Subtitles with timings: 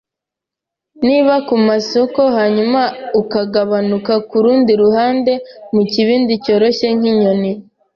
[1.07, 2.81] niba ku masoko, hanyuma
[3.21, 5.33] ukagabanuka kurundi ruhande
[5.73, 7.51] mukibindi cyoroshye nkinyoni.